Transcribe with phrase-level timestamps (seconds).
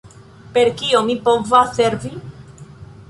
[0.55, 2.11] Per kio mi povas servi?